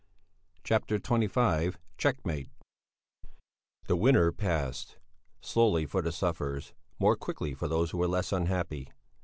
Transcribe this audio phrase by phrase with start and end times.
[0.63, 2.49] CHAPTER XXV CHECKMATE
[3.85, 4.97] The winter passed;
[5.41, 8.89] slowly for the sufferers, more quickly for those who were less unhappy.